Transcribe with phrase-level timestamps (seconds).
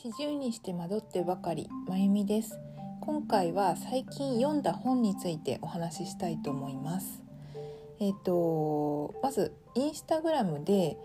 [0.00, 2.56] 四十にして惑ってばかりまゆみです。
[3.00, 7.20] 今回は最近読んだ本についてお話ししたいと思います。
[7.98, 10.96] えっ、とまずインスタグラムで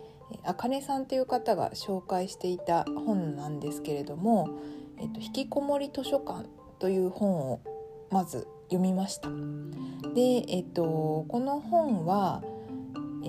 [0.43, 4.47] あかねさんという方が紹介していた本なんですけれども
[5.01, 6.47] 「えっと、引きこもり図書館」
[6.77, 7.61] という本を
[8.11, 9.29] まず読みました。
[10.13, 12.43] で、えっと、この本は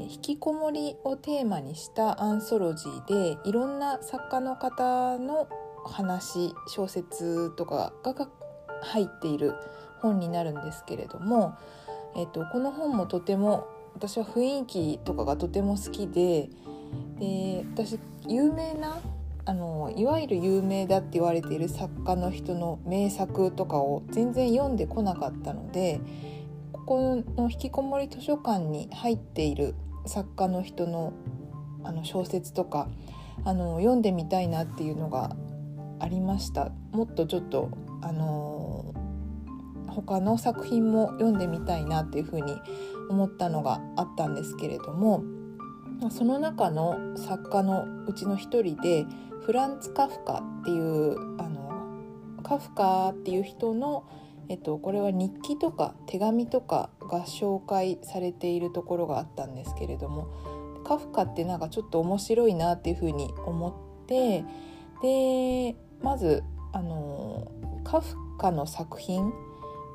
[0.03, 5.49] 引きこもりをテーマにしたアンソロジーでいろんな作家の方の
[5.85, 8.29] 話小説とかが
[8.83, 9.55] 入っている
[10.01, 11.57] 本になるんですけれども、
[12.17, 16.51] えっと、この本もとても私は雰囲気とかがとても好きで
[17.19, 18.99] で私有名な
[19.47, 26.01] あのいわゆる有名だって言われている作家の人の名作とかを全然読んでこなかったので
[26.73, 29.75] ここの引きこもり図書館に入っている
[30.07, 31.13] 作家の人の
[31.83, 32.89] あの小説とか
[33.45, 35.37] あの読んでみたいなっていうのが
[36.01, 36.71] ありました。
[36.93, 37.71] もっとちょっと
[38.01, 38.95] あの
[39.89, 42.55] 他の作品も読んでみたいなっていうふうに
[43.11, 45.23] 思ったのがあったんですけれども
[46.11, 49.07] その中の作家のうちの一人で
[49.45, 51.65] フランツ・カフカっていうあの
[52.43, 54.05] カフカっていう人の、
[54.49, 60.29] えっと、これは日記とか手紙とかが紹介されているところがあったんですけれども
[60.85, 64.45] カフカってなんかちょっと面白いなっていうふうに思って
[65.03, 67.51] でまずあの
[67.85, 69.33] カフカの作品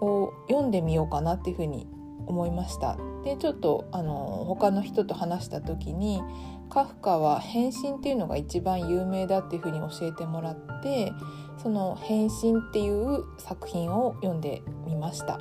[0.01, 1.87] を読んでみようかなっていうふうに
[2.29, 6.21] 思いましたでちょっとあの他の人と話した時に
[6.69, 11.11] カフカは「変身」っていうのが一番有名だっていうふうに教えてもらって
[11.57, 15.39] その「変身」っていう作品を読んでみました。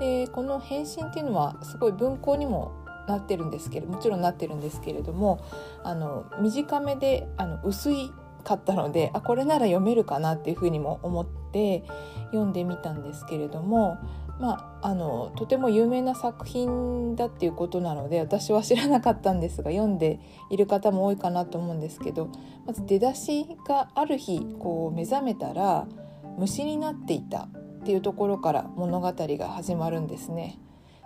[0.00, 2.72] でこの「変身」っていうのはすごい文庫にも
[3.06, 5.40] なってるんですけどもちろんなってるんですけれども
[5.82, 8.10] あの短めであの薄い
[8.44, 11.84] かったのであこれなら読めるかなっていうふうにも思って
[12.26, 13.98] 読んでみたんですけれども
[14.40, 20.18] まあ、あのとても有名な作品だっていうことなので私は知らなかったんですが読んで
[20.50, 22.28] いる方も多いかなと思うんですけど
[22.66, 25.86] まず出だしがある日こう目覚めたら
[26.36, 30.58] 虫になっていたっていうところから物語が始まるんですね。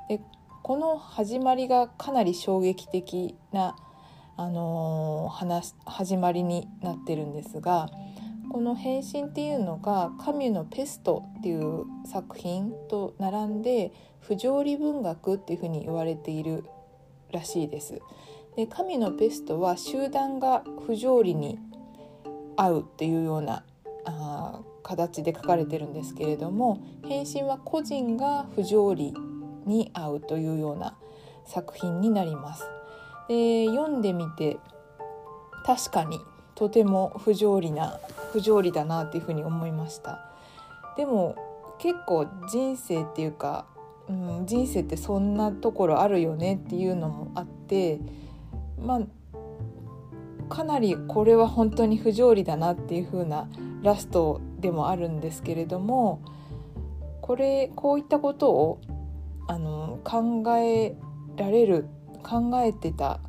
[0.08, 0.22] で
[0.62, 3.76] この始まりがかなり衝撃的な、
[4.38, 7.90] あの、話始まりになってるんですが
[8.50, 16.64] この「変身」っていうのがカミュの「ペスト」っていう作品と並んで不条理文学っていうふうに言われている
[17.30, 18.00] らしいです。
[18.56, 21.58] でカミュのペストは集団が不条理に
[22.56, 23.64] 合うっていうような
[24.04, 29.14] あ形で書かれてるんですけれども変身は個人が不条理
[29.66, 30.96] に合うというような
[31.44, 32.77] 作品になります。
[33.28, 34.58] で読んでみて
[35.64, 36.20] 確かに
[36.54, 38.00] とても不条理な
[38.32, 40.28] 不条理だなっていうふうに思いました。
[40.96, 41.36] でも
[41.78, 43.66] 結構人生っていうか、
[44.08, 48.00] うん、人生ってそんなところあるよねっていうのもあって
[48.80, 49.00] まあ
[50.48, 53.48] かなりこれは本当に不条理だなっていう風な
[53.82, 56.22] ラストでもあるんですけれども
[57.20, 58.80] これこういったことを
[59.46, 60.96] あの考え
[61.36, 61.86] られる
[62.22, 63.20] 考えてた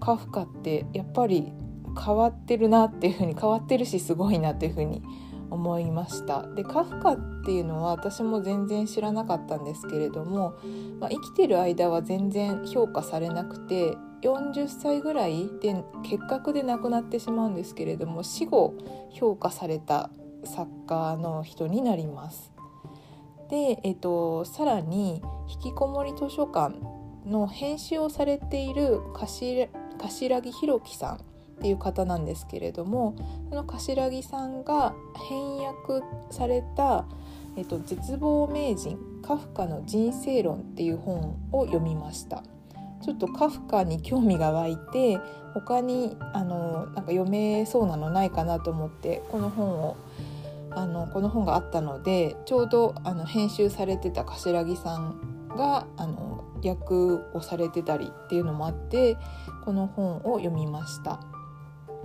[0.00, 1.52] カフカってやっぱり
[1.98, 5.02] 変わってるなっていうふうに変わってるしすごいなっていうふうに
[5.50, 10.58] 思いましたでカフカっていうのは私も全然知らなかったんですけれども、
[11.00, 18.74] まあ、生きてる間は全然評価されなくて40歳ぐらいで結核で亡くなってしまうんですけれども死後
[19.10, 20.10] 評価された
[20.44, 22.52] 作家の人になります。
[23.50, 26.74] で、えっと、さらに「引きこもり図書館」
[27.26, 29.68] の編集をされている柏
[30.42, 31.18] 木弘樹さんっ
[31.60, 33.16] ていう方なんですけれども
[33.48, 34.94] その柏木さんが
[35.28, 37.06] 翻訳された
[37.56, 42.42] 「えっと、絶望名人カフカの人生論」っていう本を読みました。
[43.02, 45.20] ちょっとカフカに興味が湧いて
[45.54, 49.96] 他にあのなんか読めそうなのないかなと思ってこの本を
[50.70, 56.94] あのこの本があったのでちょうどあの編集されてた柏木さんがあの訳
[57.36, 59.16] をされてたりっていうのもあって
[59.64, 61.20] この本を読みました。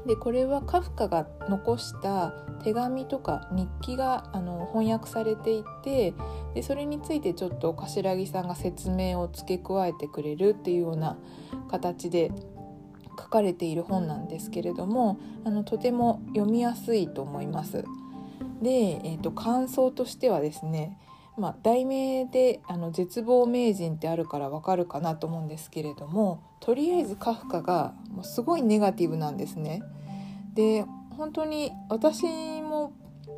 [0.05, 2.31] でこれはカフカが残した
[2.63, 6.15] 手紙とか日記があの翻訳されていて
[6.55, 11.17] でそれについてちょっと柏木さんが説明を付け加えてくれるっていうような
[11.69, 12.31] 形で
[13.09, 17.83] 書かれている本なんですけれどもあのとても読みやすいと思います。
[18.61, 20.97] で、えーと、感想としてはですね
[21.41, 29.81] まあ、題名であの絶望名人ってあるからわかるかなと思うんですけれどもとりあえずカフカがもうすごいネガティブなんですね。
[30.53, 30.85] で
[31.17, 32.27] 本当に私
[32.61, 32.93] も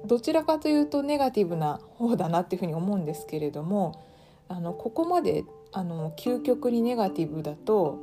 [0.05, 4.03] どちらかというとネガティブな方だなっていうふうに思うんですけれども
[4.49, 7.99] あのここまであの究極にネガティブだと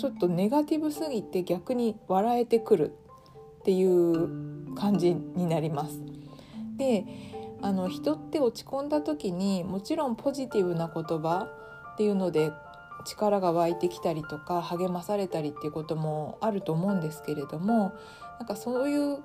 [0.00, 2.90] ちょっとネガティブすぎて逆に笑えてくる
[3.60, 6.02] っていう感じになります。
[6.76, 7.04] で
[7.64, 11.48] あの人って落ち込んだ時にもちろんポジティブな言葉
[11.94, 12.52] っていうので
[13.06, 17.94] 力が湧いてきたりとか励まされたりっていうこともあると思うんですけれども
[18.38, 19.18] なんかそういう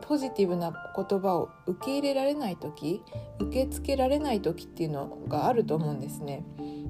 [0.00, 3.00] ポジティブな言葉を受け入れられない時
[3.38, 6.44] 受け付けられない時っていうのがあると思うんですね。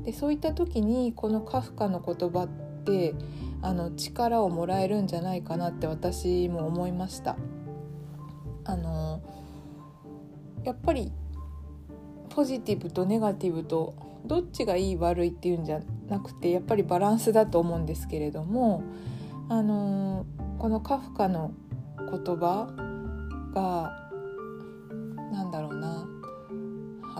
[0.04, 2.48] でそういった時にこのカフカの言葉っ
[2.84, 3.14] て
[3.60, 7.36] あの力をもらえるんじゃないかなって私も思いました。
[8.64, 9.07] あの
[10.64, 11.12] やっぱり
[12.30, 13.94] ポジティブとネガティブと
[14.24, 18.82] どっちがいい悪いっていうんじゃなくてやっぱりバランスだと思うんですけれども
[19.48, 20.26] あの
[20.58, 21.52] このカフカの
[21.98, 22.66] 言葉
[23.54, 24.08] が
[25.32, 26.06] なんだろうな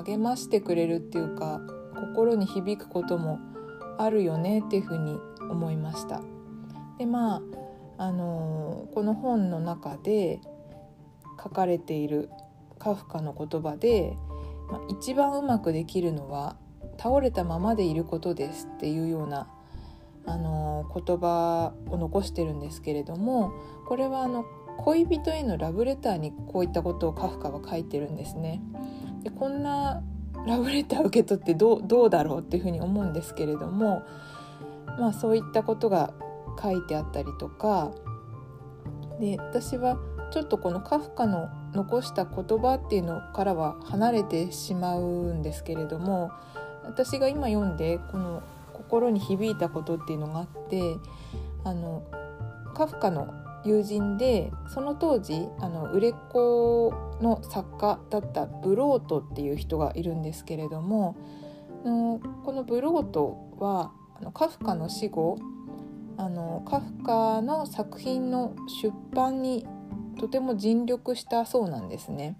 [0.05, 1.61] 励ましてくれるっていうか
[1.95, 3.39] 心に響くことも
[3.99, 5.19] あるよねっていうふうに
[5.51, 6.23] 思いました。
[6.99, 7.37] でま
[7.97, 10.41] ああのこの本の中で
[11.43, 12.31] 書かれている
[12.79, 14.17] カフカの言葉で、
[14.71, 16.57] まあ、一番うまくできるのは
[16.99, 19.49] 倒れたままでいることですっていうような
[20.27, 23.53] あの言葉を残してるんですけれども
[23.87, 24.45] これはあの
[24.79, 28.63] 恋人へのラブレターにこういったことをカフカは書いてるんですね。
[29.23, 30.03] でこんな
[30.47, 34.03] ラブレター受け取ってどうだろうっていうふうに思うんですけれども、
[34.99, 36.15] まあ、そういったことが
[36.63, 37.91] 書いてあったりとか
[39.21, 39.99] で私は
[40.31, 46.31] ちょっとこのカフカの残した言葉っていうのからは離れてしまうんですけれども
[46.85, 48.43] 私が今読んでこの
[48.73, 50.97] 心に響いたことっていうのがあって
[51.65, 52.03] あの
[52.75, 53.35] カフカの
[53.65, 61.17] 友人でその当時あの売れっ子の作家だったブロートっていう人がいるんですけれども
[61.85, 65.39] のこのブロートはあのカフカの死後
[66.17, 69.67] あのカフカの作品の出版に
[70.19, 72.37] とても尽力したそうなんですね。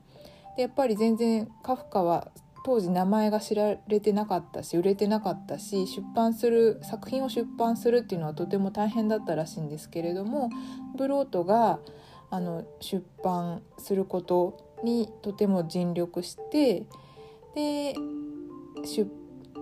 [0.57, 2.29] でやっぱり全然カフカは
[2.65, 10.51] 当時名前が知られてなかったし売れてなかったし出版する作品を出版するっていうのはとても大変だったらしいんですけれども
[10.97, 11.79] ブロートが
[12.31, 16.85] あの出版することにとても尽力して
[17.55, 17.95] で
[18.85, 19.11] 出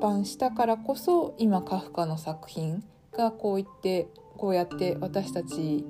[0.01, 2.83] 版したからこそ今カフカの作品
[3.13, 5.85] がこう言ってこうやって私たち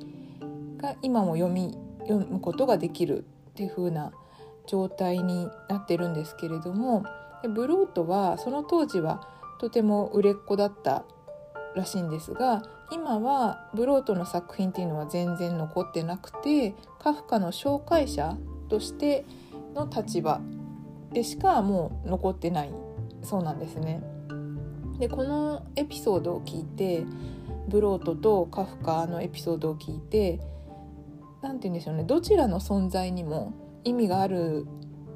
[0.77, 1.77] が今も読み
[2.09, 4.13] 読むことができるっていう風な
[4.67, 7.05] 状態になってるんですけれども
[7.49, 11.05] ブロートはその当時はとても売れっ子だった
[11.75, 18.37] らしいんですが今はブロートの作品っていうのは全然残ってなくてカフカの紹介者
[18.69, 19.25] として
[19.75, 20.41] の立場
[21.13, 22.71] でしかもう残ってない
[23.23, 24.03] そうなんですね。
[24.99, 27.05] でこのエピソードを聞いて
[27.69, 30.41] ブロートとカフカのエピソードを聞いて
[31.47, 32.03] 何て言うんでしょうね。
[32.03, 33.55] どちらの存在にも
[33.85, 34.67] 意味がある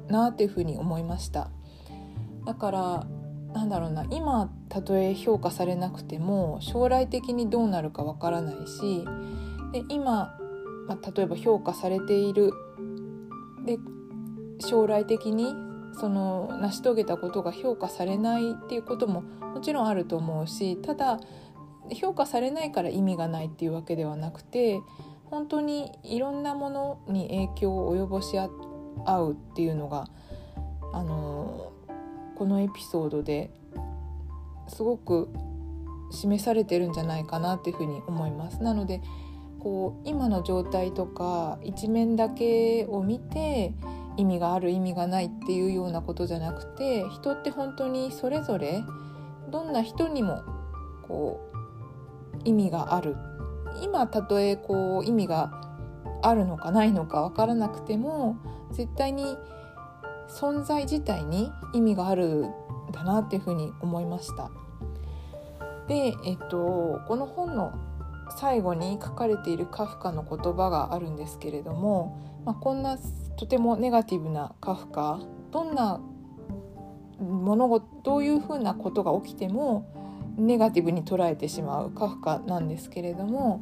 [0.07, 1.49] なっていうふうに思いました。
[2.45, 3.07] だから
[3.53, 4.05] なんだろうな。
[4.09, 9.05] 今たとえ評価されなくても将来的にどうなるかわからないし
[9.73, 10.37] で今、
[10.87, 12.51] まあ、例えば評価されている
[13.65, 13.77] で
[14.59, 15.53] 将来的に
[15.99, 21.19] その成し遂げたことが評価されないっていうことももちろんあると思うしただ
[21.93, 24.79] 評価されないから意味がないっていうわけではなくて
[25.31, 28.47] 本当にいろんなものに影響を及ぼし合
[29.21, 30.07] うっていうのが
[30.93, 31.71] あの
[32.35, 33.49] このエピソードで
[34.67, 35.29] すごく
[36.11, 38.61] 示されてるんじゃないかなっていうふうに思います。
[38.61, 39.01] なので
[39.59, 43.73] こう今の状態とか一面だけを見て
[44.17, 48.83] 意味がある意味がないっていうようなことじゃなくて人って本当にそれぞれ
[49.49, 50.43] どんな人にも
[51.07, 51.39] こ
[52.35, 53.15] う意味がある
[53.81, 55.51] 今たとえこう意味が
[56.21, 58.37] あるのかないのか分からなくても
[58.71, 59.37] 絶対に
[60.29, 62.51] 存在自体に意味があるん
[62.91, 64.49] だなっていうふうに思いました。
[65.87, 67.73] で、えっと、この本の
[68.37, 72.97] 最後に書かれているカフカの言葉があるんですけれども、まあ、こんな
[73.37, 75.19] とてもネガティブなカフカ
[75.51, 75.99] どんな
[77.19, 79.85] 物事どういうふうなことが起きても
[80.45, 83.61] ネガティブに捉えてしまうカフカなんですけれども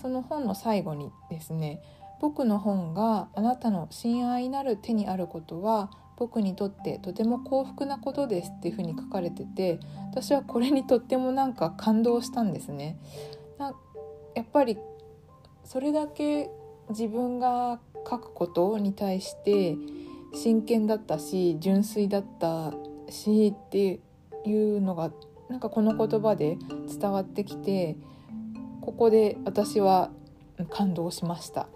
[0.00, 1.82] その本の最後にですね
[2.20, 12.98] 僕の本があなたの親愛なる手にあることは僕にとってとても幸福なことですっていうふうに書かれてて私はこれにとってもなんか感動したんですね。
[13.58, 13.74] な
[14.34, 14.76] やっぱり
[15.64, 16.50] それだけ
[16.90, 19.76] 自分が書くことに対して
[20.34, 22.74] 真剣だったし純粋だった
[23.08, 24.00] しって
[24.44, 25.10] いうのが
[25.50, 26.56] なんかこの言葉で
[26.88, 27.96] 伝わってきて
[28.80, 30.10] ここで私は
[30.70, 31.68] 感動しました。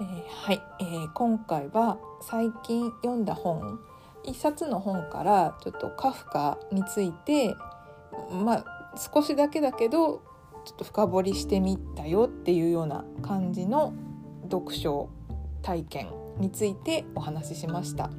[0.00, 3.80] えー、はい、えー、今回は最近読んだ本
[4.24, 7.54] 一冊の本からちょっとカフカについて
[8.30, 10.22] まあ少しだけだけど
[10.64, 13.94] ちょっと深掘りしてみたよっていうような感じの
[14.50, 15.08] 読書
[15.62, 16.08] 体験
[16.38, 18.10] についてお話ししました。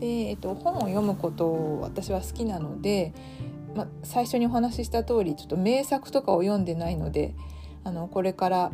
[0.00, 3.12] で、えっと、本を読むことを私は好きなので、
[3.74, 7.34] ま、最初にお話しした通りちょっと名作とかを読んでないので
[7.84, 8.72] あのこれから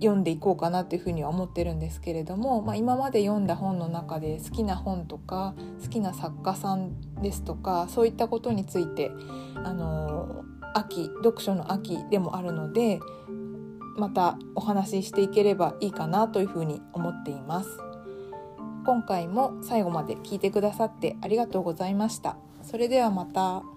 [0.00, 9.10] 読んでいこうかなっていうふうには思ってるんですけれども、まあ、今まで読んだ本の中で好きな本とか好きな作家さんですとかそういったことについて
[9.64, 13.00] あの秋読書の秋でもあるので
[13.96, 17.85] またお話ししていければいいかなというふうに思っています。
[18.86, 22.36] 今回も最後まで聞いてくださってありがとうございました。
[22.62, 23.75] それではまた。